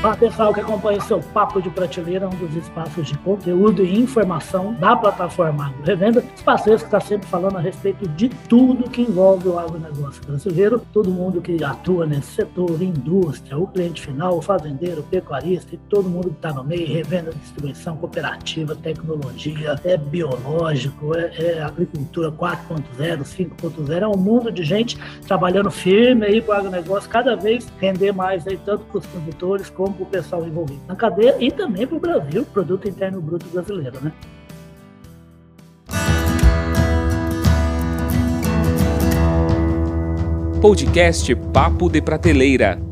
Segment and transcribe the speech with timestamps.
[0.00, 3.98] Fala pessoal que acompanha o seu Papo de Prateleira, um dos espaços de conteúdo e
[3.98, 6.22] informação da plataforma Revenda.
[6.34, 10.82] Espaço esse que está sempre falando a respeito de tudo que envolve o agronegócio brasileiro,
[10.92, 15.78] todo mundo que atua nesse setor, indústria, o cliente final, o fazendeiro, o pecuarista e
[15.78, 22.30] todo mundo que está no meio, revenda, distribuição, cooperativa, tecnologia, é biológico, é, é agricultura
[22.30, 27.66] 4.0, 5.0, é um mundo de gente trabalhando firme aí para o agronegócio cada vez
[27.80, 31.50] render mais aí, tanto para os produtores como para o pessoal envolvido na cadeia e
[31.50, 34.12] também para o Brasil, produto interno bruto brasileiro, né?
[40.60, 42.85] Podcast Papo de Prateleira.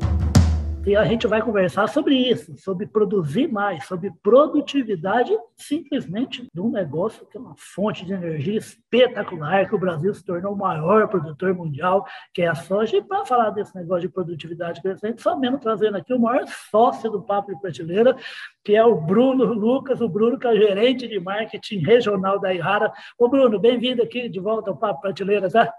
[0.86, 6.70] E a gente vai conversar sobre isso, sobre produzir mais, sobre produtividade simplesmente de um
[6.70, 11.08] negócio que é uma fonte de energia espetacular, que o Brasil se tornou o maior
[11.08, 12.98] produtor mundial, que é a soja.
[12.98, 17.10] E para falar desse negócio de produtividade crescente, só mesmo trazendo aqui o maior sócio
[17.10, 18.14] do Papo de Prateleira,
[18.62, 22.92] que é o Bruno Lucas, o Bruno que é gerente de marketing regional da Irara.
[23.18, 25.72] Ô Bruno, bem-vindo aqui de volta ao Papo Prateleira, tá?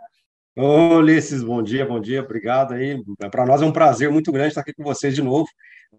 [0.57, 2.97] Ô, Ulisses, bom dia, bom dia, obrigado aí.
[3.29, 5.45] Para nós é um prazer muito grande estar aqui com vocês de novo.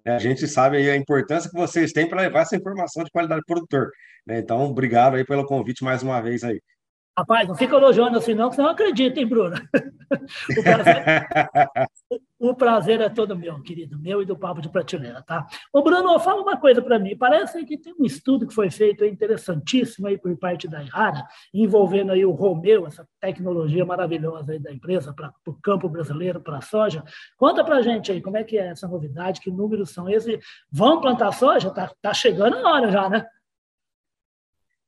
[0.04, 3.42] A gente sabe aí a importância que vocês têm para levar essa informação de qualidade
[3.46, 3.90] produtor.
[4.26, 4.38] Né?
[4.38, 6.60] Então, obrigado aí pelo convite mais uma vez aí.
[7.18, 9.56] Rapaz, não fica elogiando assim, não, que você não acredita, hein, Bruno?
[10.58, 11.26] o, prazer,
[12.38, 15.46] o, prazer, é todo meu, querido, meu e do Papo de Prateleira, tá?
[15.72, 17.16] Ô, Bruno, fala uma coisa para mim.
[17.16, 22.12] Parece que tem um estudo que foi feito interessantíssimo aí por parte da Irara, envolvendo
[22.12, 26.62] aí o Romeu, essa tecnologia maravilhosa aí da empresa para o campo brasileiro, para a
[26.62, 27.02] soja.
[27.38, 30.38] Conta para gente aí, como é que é essa novidade, que números são esses?
[30.70, 31.70] Vão plantar soja?
[31.70, 33.26] Tá, tá chegando a hora já, né?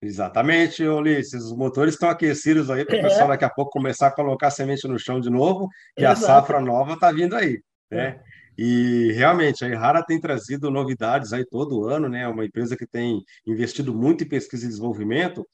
[0.00, 1.44] Exatamente, Ulisses.
[1.44, 3.02] Os motores estão aquecidos aí para o é.
[3.02, 6.24] pessoal daqui a pouco começar a colocar semente no chão de novo, e Exato.
[6.24, 7.60] a safra nova está vindo aí.
[7.90, 8.06] Né?
[8.08, 8.20] É.
[8.56, 12.22] E realmente a Errara tem trazido novidades aí todo ano, né?
[12.22, 15.46] É uma empresa que tem investido muito em pesquisa e desenvolvimento.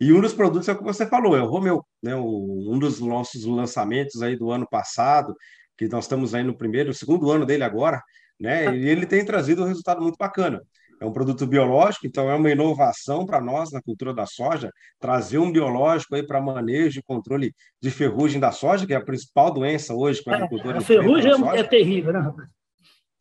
[0.00, 2.14] E um dos produtos é o que você falou, é o Romeu, né?
[2.14, 5.34] O, um dos nossos lançamentos aí do ano passado,
[5.76, 8.00] que nós estamos aí no primeiro, segundo ano dele agora,
[8.38, 8.76] né?
[8.76, 10.60] E ele tem trazido um resultado muito bacana
[11.02, 14.70] é um produto biológico, então é uma inovação para nós na cultura da soja,
[15.00, 19.04] trazer um biológico aí para manejo e controle de ferrugem da soja, que é a
[19.04, 20.76] principal doença hoje para a agricultura.
[20.76, 22.48] É, a ferrugem é, é terrível, né, rapaz?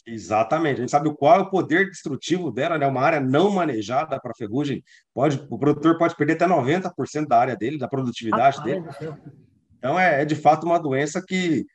[0.05, 0.77] Exatamente.
[0.77, 2.85] A gente sabe qual é o poder destrutivo dela, né?
[2.85, 7.55] Uma área não manejada para ferrugem, pode, o produtor pode perder até 90% da área
[7.55, 8.85] dele, da produtividade ah, dele.
[9.77, 11.65] Então é, é, de fato uma doença que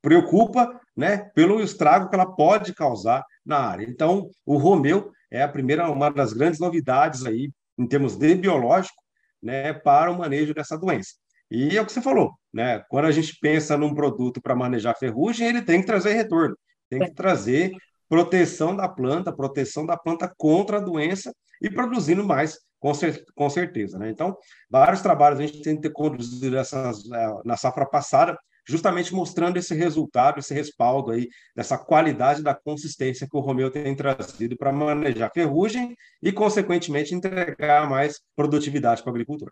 [0.00, 3.84] preocupa, né, pelo estrago que ela pode causar na área.
[3.84, 8.96] Então, o Romeu é a primeira, uma das grandes novidades aí, em termos de biológico,
[9.42, 11.10] né, para o manejo dessa doença.
[11.50, 12.82] E é o que você falou, né?
[12.88, 16.56] Quando a gente pensa num produto para manejar ferrugem, ele tem que trazer retorno,
[16.90, 17.72] tem que trazer
[18.08, 21.32] proteção da planta, proteção da planta contra a doença
[21.62, 23.98] e produzindo mais, com, cer com certeza.
[23.98, 24.10] Né?
[24.10, 24.36] Então,
[24.68, 28.36] vários trabalhos a gente tem que ter conduzido essas, eh, na safra passada,
[28.66, 33.94] justamente mostrando esse resultado, esse respaldo aí, dessa qualidade da consistência que o Romeu tem
[33.94, 39.50] trazido para manejar ferrugem e, consequentemente, entregar mais produtividade para o agricultor.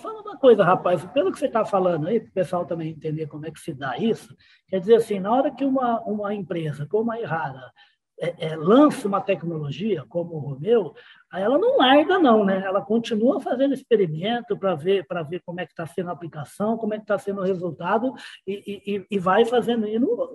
[0.00, 3.26] Fala uma coisa, rapaz, pelo que você está falando aí, para o pessoal também entender
[3.26, 4.34] como é que se dá isso,
[4.68, 7.72] quer dizer assim, na hora que uma, uma empresa como a Errara
[8.20, 10.94] é, é, lança uma tecnologia como o Romeu,
[11.32, 12.62] ela não larga não, né?
[12.64, 16.76] Ela continua fazendo experimento para ver para ver como é que está sendo a aplicação,
[16.76, 18.12] como é que está sendo o resultado
[18.46, 19.86] e, e, e vai fazendo,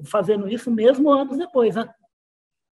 [0.06, 1.90] fazendo isso mesmo anos depois, né?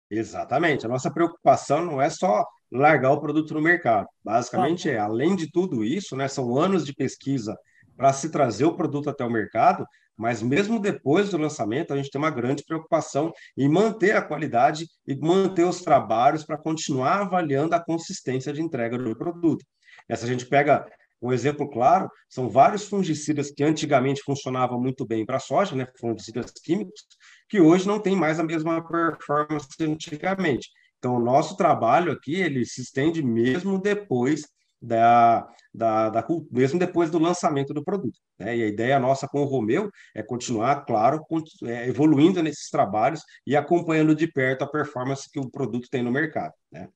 [0.10, 0.86] Exatamente.
[0.86, 4.08] A nossa preocupação não é só largar o produto no mercado.
[4.24, 7.58] Basicamente, é, além de tudo isso, né, são anos de pesquisa
[7.96, 9.86] para se trazer o produto até o mercado,
[10.18, 14.88] mas mesmo depois do lançamento, a gente tem uma grande preocupação em manter a qualidade
[15.08, 19.64] e manter os trabalhos para continuar avaliando a consistência de entrega do produto.
[20.10, 20.86] Essa a gente pega
[21.22, 25.88] um exemplo claro, são vários fungicidas que antigamente funcionavam muito bem para a soja, né,
[26.00, 27.02] fungicidas químicos,
[27.50, 30.70] que hoje não tem mais a mesma performance antigamente.
[30.98, 34.48] Então, o nosso trabalho aqui, ele se estende mesmo depois
[34.82, 38.20] da, da, da, mesmo depois do lançamento do produto.
[38.40, 38.58] Né?
[38.58, 41.24] E a ideia nossa com o Romeu é continuar, claro,
[41.64, 46.12] é, evoluindo nesses trabalhos e acompanhando de perto a performance que o produto tem no
[46.12, 46.54] mercado.
[46.72, 46.88] Né?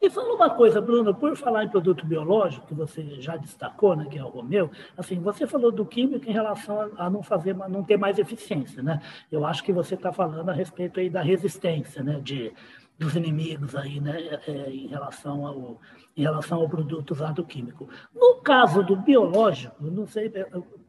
[0.00, 4.06] E fala uma coisa, Bruno, por falar em produto biológico, que você já destacou, né,
[4.08, 7.82] que é o Romeu, assim, você falou do químico em relação a não fazer, não
[7.82, 9.00] ter mais eficiência, né?
[9.32, 12.52] Eu acho que você está falando a respeito aí da resistência, né, de
[12.98, 15.80] dos inimigos aí, né, é, em relação ao
[16.16, 17.88] em relação ao produto usado químico.
[18.14, 20.32] No caso do biológico, não sei,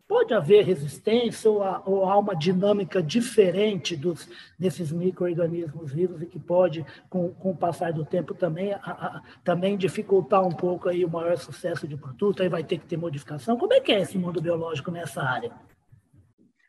[0.08, 6.28] pode haver resistência ou há, ou há uma dinâmica diferente dos, desses micro-organismos vivos e
[6.28, 10.90] que pode, com, com o passar do tempo, também, a, a, também dificultar um pouco
[10.90, 13.58] aí o maior sucesso de produto, aí vai ter que ter modificação.
[13.58, 15.52] Como é que é esse mundo biológico nessa área?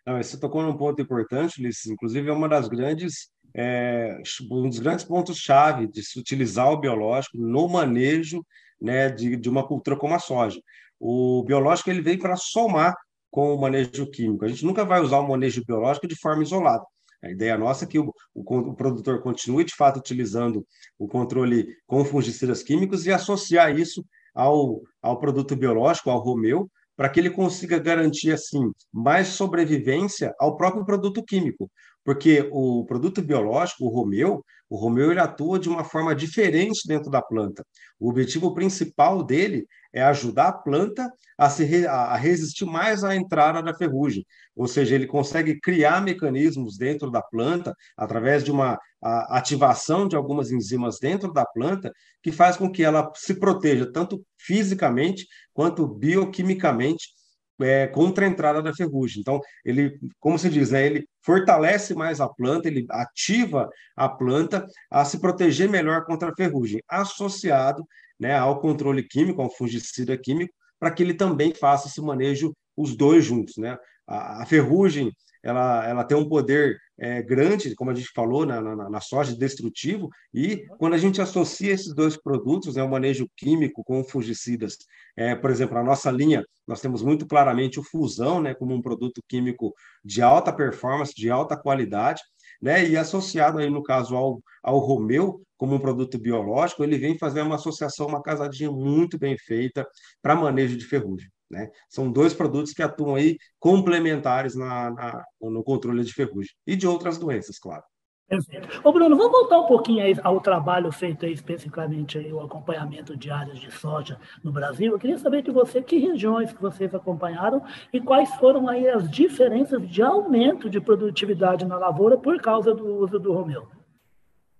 [0.07, 4.21] Não, você tocou num ponto importante, Ulisses, inclusive é uma das grandes é,
[4.51, 8.45] um dos grandes pontos-chave de se utilizar o biológico no manejo
[8.81, 10.61] né, de, de uma cultura como a soja.
[11.01, 12.95] O biológico ele vem para somar
[13.31, 14.45] com o manejo químico.
[14.45, 16.85] A gente nunca vai usar o manejo biológico de forma isolada.
[17.23, 20.67] A ideia nossa é que o, o, o, produtor continue, de fato, utilizando
[20.99, 24.05] o controle com fungicidas químicos e associar isso
[24.35, 30.57] ao, ao produto biológico, ao Romeu, para que ele consiga garantir, assim, mais sobrevivência ao
[30.57, 31.71] próprio produto químico.
[32.07, 37.11] Porque o produto biológico, o Romeu, o Romeu ele atua de uma forma diferente dentro
[37.11, 37.67] da planta.
[37.99, 43.61] O objetivo principal dele é ajudar a planta a, se, a resistir mais à entrada
[43.61, 44.25] da ferrugem.
[44.55, 50.53] Ou seja, ele consegue criar mecanismos dentro da planta, através de uma ativação de algumas
[50.53, 51.91] enzimas dentro da planta,
[52.23, 57.17] que faz com que ela se proteja tanto fisicamente quanto bioquimicamente
[57.61, 59.21] é, contra a entrada da ferrugem.
[59.21, 64.67] Então, ele, como se diz, né, ele fortalece mais a planta, ele ativa a planta
[64.91, 67.85] a se proteger melhor contra a ferrugem, associado
[68.19, 72.97] né, ao controle químico, ao fungicida químico, para que ele também faça esse manejo, os
[72.97, 73.57] dois juntos.
[73.57, 73.77] Né?
[74.07, 75.13] A, a ferrugem
[75.47, 79.37] ela, ela tem um poder é, grande, como a gente falou, na, na, na, soja
[79.37, 84.77] destrutivo, e quando a gente associa esses dois produtos, né, o manejo químico com fungicidas,
[85.17, 88.83] é, por exemplo, a nossa linha, nós temos muito claramente o fusão, né, como um
[88.83, 89.73] produto químico
[90.05, 92.21] de alta performance, de alta qualidade,
[92.61, 97.17] né, e associado aí, no caso, ao, ao Romeu, como um produto biológico, ele vem
[97.17, 99.87] fazer uma associação, uma casadinha muito bem feita
[100.21, 101.29] para manejo de ferrugem.
[101.51, 101.71] Né?
[101.89, 106.87] São dois produtos que atuam aí complementares na, na, no controle de ferrugem e de
[106.87, 107.85] outras doenças, claro.
[108.29, 108.81] Perfeito.
[108.83, 113.17] Ô Bruno, vamos voltar um pouquinho aí ao trabalho feito aí, especificamente aí, o acompanhamento
[113.17, 114.91] de áreas de soja no Brasil.
[114.91, 119.09] Eu queria saber de você que regiões que vocês acompanharam e quais foram aí as
[119.09, 123.69] diferenças de aumento de produtividade na lavoura por causa do uso do Romeu.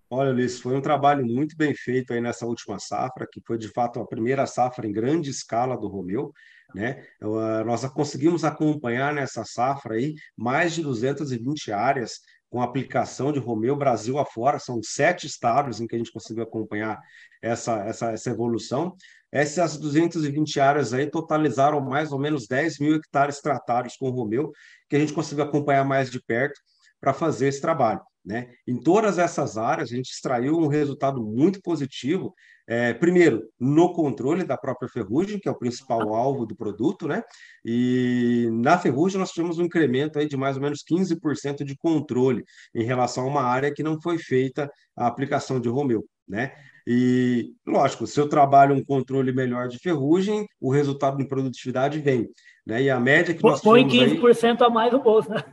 [0.09, 3.69] Olha, Ulisses, foi um trabalho muito bem feito aí nessa última safra, que foi de
[3.69, 6.33] fato a primeira safra em grande escala do Romeu.
[6.75, 7.05] Né?
[7.21, 13.75] Ah, nós conseguimos acompanhar nessa safra aí mais de 220 áreas com aplicação de Romeu
[13.75, 17.01] Brasil afora, são sete estados em que a gente conseguiu acompanhar
[17.43, 18.95] essa, essa, essa evolução.
[19.33, 24.53] Essas 220 áreas aí totalizaram mais ou menos 10 mil hectares tratados com Romeu,
[24.89, 26.61] que a gente conseguiu acompanhar mais de perto
[27.01, 28.01] para fazer esse trabalho.
[28.27, 28.49] Né?
[28.67, 32.35] Em todas essas áreas, a gente extraiu um resultado muito positivo.
[32.69, 37.23] É, primeiro, no controle da própria ferrugem, que é o principal alvo do produto, né?
[37.65, 42.45] E na ferrugem nós tivemos um incremento aí de mais ou menos 15% de controle
[42.75, 46.53] em relação a uma área que não foi feita a aplicação de Romeu, né?
[46.85, 52.29] E, lógico, se eu trabalho um controle melhor de ferrugem, o resultado em produtividade vem.
[52.67, 52.83] Né?
[52.83, 54.67] E a média que nós Põe 15% aí...
[54.67, 55.45] a mais no bolso, né?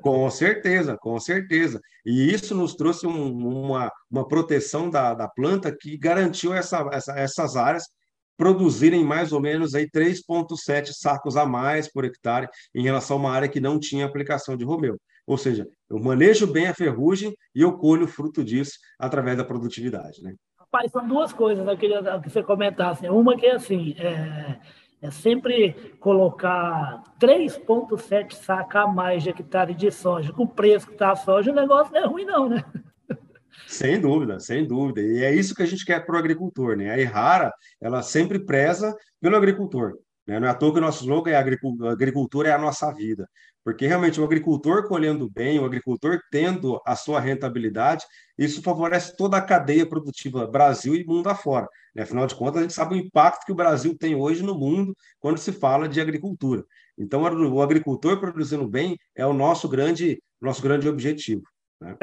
[0.00, 1.80] Com certeza, com certeza.
[2.04, 7.12] E isso nos trouxe um, uma, uma proteção da, da planta que garantiu essa, essa,
[7.18, 7.84] essas áreas
[8.36, 13.32] produzirem mais ou menos aí 3,7 sacos a mais por hectare em relação a uma
[13.32, 14.96] área que não tinha aplicação de Romeu.
[15.26, 19.44] Ou seja, eu manejo bem a ferrugem e eu colho o fruto disso através da
[19.44, 20.22] produtividade.
[20.22, 20.34] Né?
[20.58, 23.08] Rapaz, são duas coisas né, que eu queria que você comentasse.
[23.08, 24.58] Uma que é assim, é
[25.00, 30.32] é sempre colocar 3,7 saca a mais de hectare de soja.
[30.32, 32.64] Com o preço que está a soja, o negócio não é ruim, não, né?
[33.66, 35.00] Sem dúvida, sem dúvida.
[35.00, 36.90] E é isso que a gente quer para o agricultor, né?
[36.90, 39.98] A Errara, ela sempre preza pelo agricultor.
[40.28, 40.38] Né?
[40.38, 43.26] Não é à toa que o nosso slogan é agricultura é a nossa vida.
[43.64, 48.04] Porque realmente o agricultor colhendo bem, o agricultor tendo a sua rentabilidade,
[48.36, 51.66] isso favorece toda a cadeia produtiva Brasil e mundo afora.
[51.94, 52.02] Né?
[52.02, 54.94] Afinal de contas, a gente sabe o impacto que o Brasil tem hoje no mundo
[55.18, 56.62] quando se fala de agricultura.
[56.96, 61.42] Então, o agricultor produzindo bem é o nosso grande, nosso grande objetivo.
[61.80, 61.96] Né?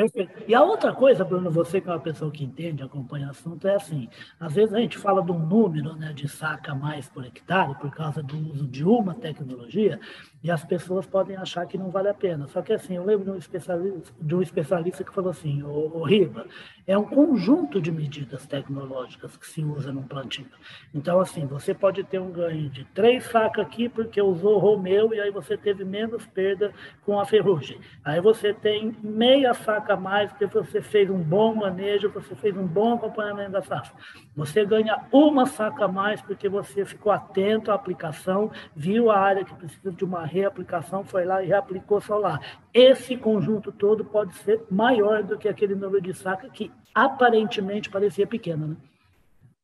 [0.48, 3.68] E a outra coisa, Bruno, você que é uma pessoa que entende, acompanha o assunto,
[3.68, 4.08] é assim:
[4.40, 7.92] às vezes a gente fala de um número né, de saca mais por hectare por
[7.92, 10.00] causa do uso de uma tecnologia,
[10.42, 12.48] e as pessoas podem achar que não vale a pena.
[12.48, 15.98] Só que assim, eu lembro de um especialista, de um especialista que falou assim: o,
[15.98, 16.46] o Riba,
[16.88, 20.46] é um conjunto de medidas tecnológicas que se usa num plantio.
[20.94, 25.20] Então, assim, você pode ter um ganho de três sacas aqui porque usou Romeu e
[25.20, 26.72] aí você teve menos perda
[27.04, 27.78] com a ferrugem.
[28.06, 32.66] Aí você tem meia saca mais porque você fez um bom manejo, você fez um
[32.66, 33.96] bom acompanhamento da safra.
[34.36, 39.56] Você ganha uma saca mais porque você ficou atento à aplicação, viu a área que
[39.56, 42.60] precisa de uma reaplicação, foi lá e reaplicou solar.
[42.72, 48.28] Esse conjunto todo pode ser maior do que aquele número de saca que aparentemente parecia
[48.28, 48.76] pequeno, né?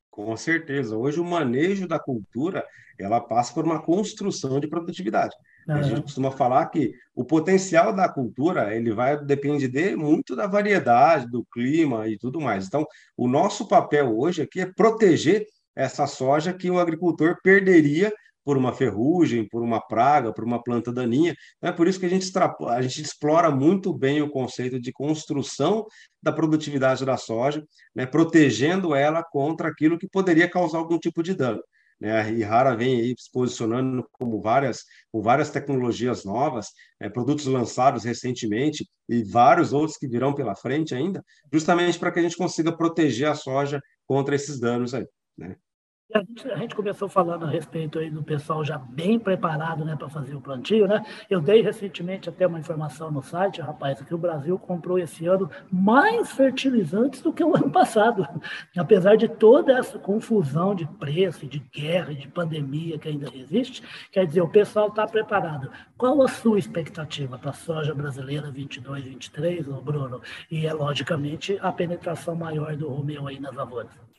[0.10, 0.98] Com certeza.
[0.98, 2.66] Hoje o manejo da cultura,
[3.00, 5.36] ela passa por uma construção de produtividade.
[5.68, 5.76] Uhum.
[5.76, 10.48] A gente costuma falar que o potencial da cultura, ele vai depender de, muito da
[10.48, 12.68] variedade, do clima e tudo mais.
[12.68, 18.12] Então, o nosso papel hoje aqui é proteger essa soja que o agricultor perderia
[18.44, 21.36] por uma ferrugem, por uma praga, por uma planta daninha.
[21.62, 22.30] É por isso que a gente,
[22.68, 25.86] a gente explora muito bem o conceito de construção
[26.22, 27.64] da produtividade da soja,
[27.96, 31.62] né, protegendo ela contra aquilo que poderia causar algum tipo de dano.
[32.02, 32.20] Né?
[32.44, 38.90] Rara vem aí se posicionando como várias, com várias tecnologias novas, né, produtos lançados recentemente
[39.08, 43.28] e vários outros que virão pela frente ainda, justamente para que a gente consiga proteger
[43.30, 45.06] a soja contra esses danos aí.
[45.38, 45.56] Né?
[46.14, 49.96] A gente, a gente, começou falando a respeito aí do pessoal já bem preparado né,
[49.96, 51.06] para fazer o plantio, né?
[51.30, 55.50] Eu dei recentemente até uma informação no site, rapaz, que o Brasil comprou esse ano
[55.72, 58.28] mais fertilizantes do que o ano passado.
[58.76, 64.26] Apesar de toda essa confusão de preço, de guerra, de pandemia que ainda existe, quer
[64.26, 65.72] dizer, o pessoal está preparado.
[65.98, 70.22] Qual a sua expectativa para a soja brasileira 22, 23, Bruno?
[70.50, 74.11] E é, logicamente, a penetração maior do Romeu aí nas lavouras.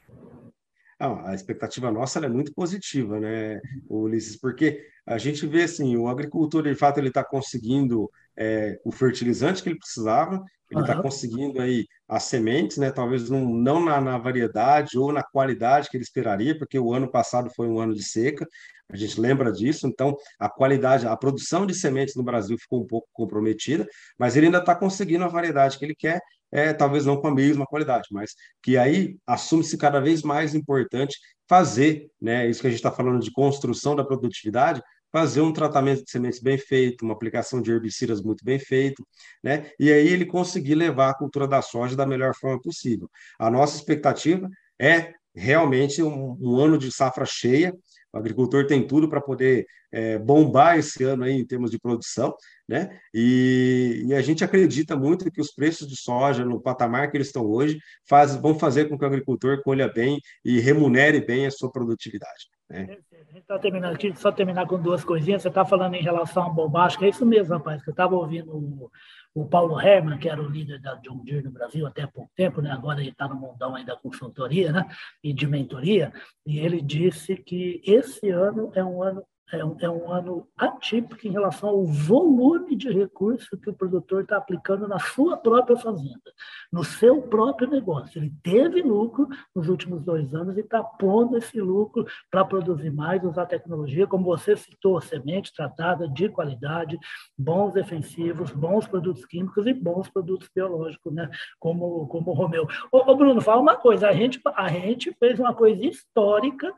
[1.05, 4.37] Ah, a expectativa nossa é muito positiva, né, Ulisses?
[4.37, 9.65] Porque a gente vê assim, o agricultor, de fato, ele está conseguindo é, o fertilizante
[9.65, 10.41] que ele precisava,
[10.73, 11.03] ele está uhum.
[11.03, 12.91] conseguindo aí as sementes, né?
[12.91, 17.11] Talvez não, não na, na, variedade ou na qualidade que ele esperaria, porque o ano
[17.11, 18.47] passado foi um ano de seca,
[18.91, 22.87] a gente lembra disso, então a qualidade, a produção de sementes no Brasil ficou um
[22.87, 23.87] pouco comprometida,
[24.19, 26.21] mas ele ainda está conseguindo a variedade que ele quer
[26.53, 31.19] é, talvez não com a mesma qualidade, mas que aí assume-se cada vez mais importante
[31.49, 36.05] fazer, né, isso que a gente está falando de construção da produtividade, fazer um tratamento
[36.05, 39.07] de sementes bem feito, uma aplicação de herbicidas muito bem feito,
[39.45, 39.71] né?
[39.79, 43.11] E aí ele conseguir levar a cultura da soja da melhor forma possível.
[43.39, 44.49] A nossa expectativa
[44.81, 47.75] é realmente um, um ano de safra cheia,
[48.13, 52.35] o agricultor tem tudo para poder é, bombar esse ano aí em termos de produção,
[52.69, 52.99] né?
[53.13, 57.29] E, e, a gente acredita muito que os preços de soja no patamar que eles
[57.29, 61.51] estão hoje faz, vão fazer com que o agricultor colha bem e remunere bem a
[61.51, 62.49] sua produtividade.
[62.73, 62.99] Né?
[63.13, 65.43] A gente está terminando aqui, só terminar com duas coisinhas.
[65.43, 68.51] Você está falando em relação à bombástica, é isso mesmo, rapaz, que eu estava ouvindo
[68.51, 68.91] o,
[69.35, 72.31] o Paulo Herman, que era o líder da John Deere no Brasil até há pouco
[72.35, 72.71] tempo, né?
[72.71, 74.89] agora ele está no mundão ainda da consultoria né?
[75.23, 76.13] e de mentoria,
[76.47, 81.27] e ele disse que esse ano é um ano é um, é um ano atípico
[81.27, 86.33] em relação ao volume de recursos que o produtor está aplicando na sua própria fazenda,
[86.73, 88.19] no seu próprio negócio.
[88.19, 93.23] Ele teve lucro nos últimos dois anos e está pondo esse lucro para produzir mais,
[93.23, 96.99] usar tecnologia, como você citou, semente tratada de qualidade,
[97.37, 101.29] bons defensivos, bons produtos químicos e bons produtos biológicos, né?
[101.61, 102.67] como, como o Romeu.
[102.91, 106.73] Ô, ô Bruno, fala uma coisa, a gente, a gente fez uma coisa histórica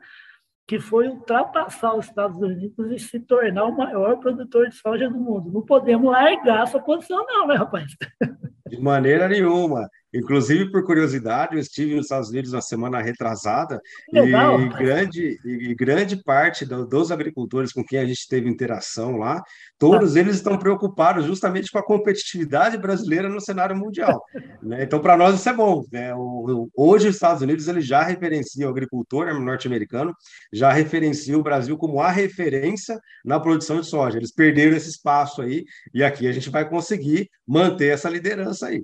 [0.67, 5.17] que foi ultrapassar os Estados Unidos e se tornar o maior produtor de soja do
[5.17, 5.51] mundo.
[5.51, 7.95] Não podemos largar essa posição, não, né, rapaz?
[8.67, 9.87] De maneira nenhuma.
[10.15, 13.81] Inclusive, por curiosidade, eu estive nos Estados Unidos na semana retrasada
[14.11, 19.17] Legal, e grande, e grande parte do, dos agricultores com quem a gente teve interação
[19.17, 19.43] lá,
[19.77, 20.19] todos ah.
[20.19, 24.23] eles estão preocupados justamente com a competitividade brasileira no cenário mundial.
[24.63, 24.83] né?
[24.83, 25.83] Então, para nós isso é bom.
[25.91, 26.15] Né?
[26.15, 30.13] O, hoje, os Estados Unidos ele já referencia o agricultor norte-americano,
[30.53, 34.17] já referencia o Brasil como a referência na produção de soja.
[34.17, 38.83] Eles perderam esse espaço aí e aqui a gente vai conseguir manter essa liderança aí.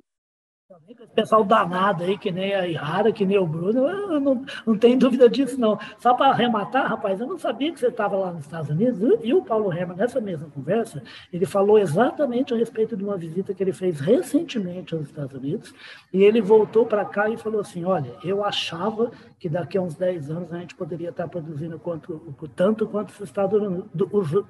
[1.14, 5.30] Pessoal danado aí, que nem a Ihara, que nem o Bruno, não, não tenho dúvida
[5.30, 5.78] disso, não.
[6.00, 9.34] Só para arrematar, rapaz, eu não sabia que você estava lá nos Estados Unidos, e
[9.34, 13.62] o Paulo Herman, nessa mesma conversa, ele falou exatamente a respeito de uma visita que
[13.62, 15.74] ele fez recentemente aos Estados Unidos,
[16.14, 19.96] e ele voltou para cá e falou assim: olha, eu achava que daqui a uns
[19.96, 23.60] 10 anos a gente poderia estar produzindo quanto, tanto quanto os Estados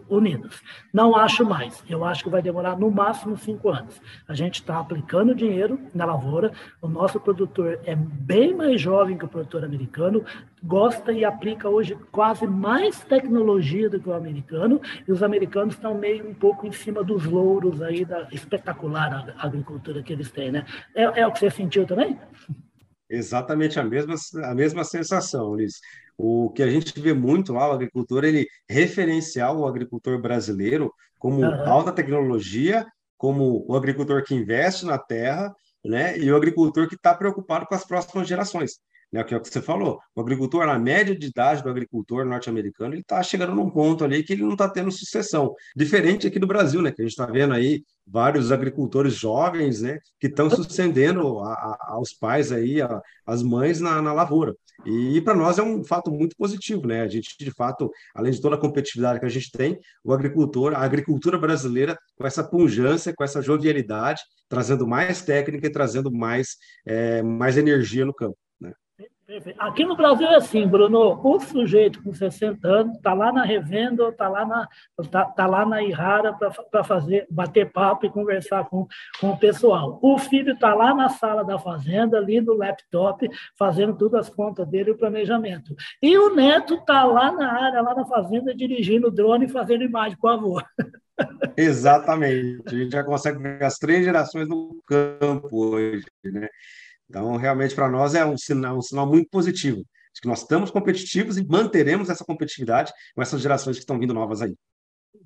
[0.10, 0.62] Unidos.
[0.92, 1.82] Não acho mais.
[1.90, 4.02] Eu acho que vai demorar no máximo cinco anos.
[4.28, 6.52] A gente está aplicando dinheiro na lavoura.
[6.82, 10.26] O nosso produtor é bem mais jovem que o produtor americano,
[10.62, 15.96] gosta e aplica hoje quase mais tecnologia do que o americano, e os americanos estão
[15.96, 20.66] meio um pouco em cima dos louros aí da espetacular agricultura que eles têm, né?
[20.94, 22.20] É, é o que você sentiu também?
[23.12, 24.16] Exatamente a mesma,
[24.46, 25.82] a mesma sensação, Ulisses.
[26.18, 31.42] O que a gente vê muito lá, o agricultor, ele referenciar o agricultor brasileiro como
[31.42, 31.70] uhum.
[31.70, 32.86] alta tecnologia,
[33.18, 35.54] como o agricultor que investe na terra,
[35.84, 36.18] né?
[36.18, 38.80] E o agricultor que está preocupado com as próximas gerações
[39.12, 40.00] né, que é o que você falou.
[40.16, 44.24] O agricultor, na média de idade do agricultor norte-americano, ele está chegando num ponto ali
[44.24, 45.54] que ele não está tendo sucessão.
[45.76, 50.00] Diferente aqui do Brasil, né, que a gente está vendo aí vários agricultores jovens, né,
[50.20, 54.56] que estão sucedendo a, a, aos pais aí, a, as mães na, na lavoura.
[54.86, 57.02] E, e para nós é um fato muito positivo, né?
[57.02, 60.74] A gente, de fato, além de toda a competitividade que a gente tem, o agricultor,
[60.74, 66.58] a agricultura brasileira, com essa punjância, com essa jovialidade, trazendo mais técnica e trazendo mais,
[66.86, 68.38] é, mais energia no campo.
[69.60, 74.10] Aqui no Brasil é assim, Bruno, o sujeito com 60 anos está lá na revenda,
[74.10, 74.68] está lá na,
[75.10, 78.86] tá, tá lá na Irara para fazer, bater papo e conversar com,
[79.20, 80.00] com o pessoal.
[80.02, 84.68] O filho está lá na sala da fazenda, ali no laptop, fazendo todas as contas
[84.68, 85.76] dele e o planejamento.
[86.02, 89.84] E o neto está lá na área, lá na fazenda, dirigindo o drone e fazendo
[89.84, 90.62] imagem com o avô.
[91.56, 92.64] Exatamente.
[92.68, 96.50] A gente já consegue ver as três gerações no campo hoje, né?
[97.12, 99.80] Então, realmente, para nós é um sinal, um sinal muito positivo,
[100.14, 104.14] de que nós estamos competitivos e manteremos essa competitividade com essas gerações que estão vindo
[104.14, 104.56] novas aí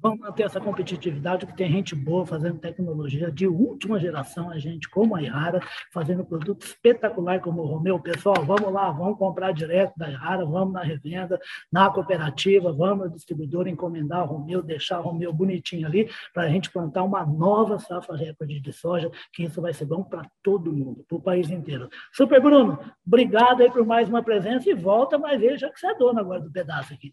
[0.05, 4.87] vamos manter essa competitividade, que tem gente boa fazendo tecnologia de última geração, a gente
[4.87, 5.59] como a Ihara,
[5.91, 7.99] fazendo produto espetacular como o Romeu.
[7.99, 11.39] Pessoal, vamos lá, vamos comprar direto da Ihara, vamos na revenda,
[11.71, 16.49] na cooperativa, vamos no distribuidor encomendar o Romeu, deixar o Romeu bonitinho ali, para a
[16.49, 20.71] gente plantar uma nova safra recorde de soja, que isso vai ser bom para todo
[20.71, 21.89] mundo, para o país inteiro.
[22.13, 25.87] Super Bruno, obrigado aí por mais uma presença e volta mais vezes, já que você
[25.87, 27.11] é dono agora do pedaço aqui.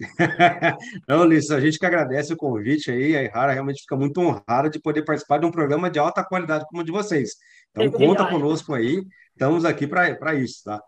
[1.06, 4.70] Não, Ulisses, a gente que agradece o convite aí, a Ihara realmente fica muito honrada
[4.70, 7.36] de poder participar de um programa de alta qualidade como o de vocês.
[7.70, 10.80] Então, conta conosco aí, estamos aqui para isso, tá?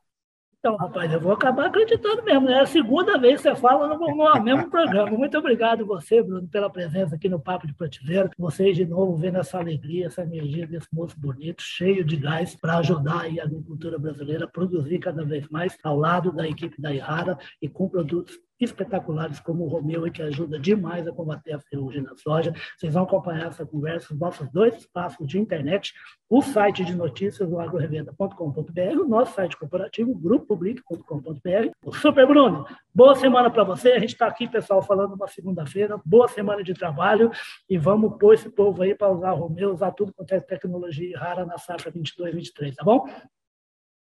[0.64, 2.42] Então, rapaz, eu vou acabar acreditando mesmo.
[2.42, 2.52] Né?
[2.52, 5.10] É a segunda vez que você fala no, no mesmo programa.
[5.10, 8.30] Muito obrigado você, Bruno, pela presença aqui no Papo de Prateleira.
[8.38, 12.78] Vocês, de novo, vendo essa alegria, essa energia desse moço bonito, cheio de gás, para
[12.78, 17.36] ajudar a agricultura brasileira a produzir cada vez mais ao lado da equipe da Ihara
[17.60, 22.14] e com produtos espetaculares como o Romeu, que ajuda demais a combater a ferrugem na
[22.16, 22.52] soja.
[22.76, 25.92] Vocês vão acompanhar essa conversa nos nossos dois espaços de internet,
[26.28, 31.70] o site de notícias, o agrorevenda.com.br, o nosso site corporativo, grupopublic.com.br.
[31.84, 32.64] O Super Bruno,
[32.94, 33.92] boa semana para você.
[33.92, 36.00] A gente está aqui, pessoal, falando uma segunda-feira.
[36.04, 37.30] Boa semana de trabalho
[37.68, 41.18] e vamos pôr esse povo aí para usar o Romeu, usar tudo quanto é tecnologia
[41.18, 43.06] rara na safra 22, 23, tá bom?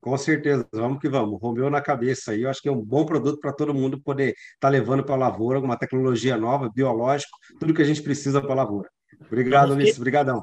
[0.00, 1.40] Com certeza, vamos que vamos.
[1.40, 4.28] Romeu na cabeça aí, eu acho que é um bom produto para todo mundo poder
[4.28, 8.40] estar tá levando para a lavoura, uma tecnologia nova, biológico, tudo que a gente precisa
[8.40, 8.88] para a lavoura.
[9.26, 10.42] Obrigado, Ulisses, obrigadão.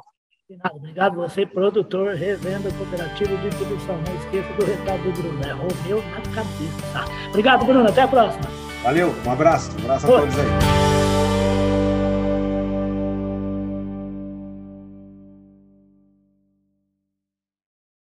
[0.75, 3.95] Obrigado você, produtor, revenda, cooperativa de distribuição.
[3.95, 7.29] Não esqueça do recado do Bruno, é Romeu na cabeça.
[7.29, 8.43] Obrigado, Bruno, até a próxima.
[8.83, 11.02] Valeu, um abraço, um abraço a todos aí.